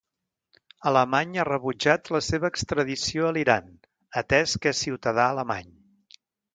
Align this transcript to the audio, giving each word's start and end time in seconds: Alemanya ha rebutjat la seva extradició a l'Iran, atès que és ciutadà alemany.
Alemanya 0.91 1.41
ha 1.43 1.45
rebutjat 1.49 2.09
la 2.17 2.23
seva 2.29 2.51
extradició 2.55 3.29
a 3.29 3.37
l'Iran, 3.39 3.71
atès 4.25 4.59
que 4.65 4.75
és 4.77 4.85
ciutadà 4.89 5.31
alemany. 5.33 5.75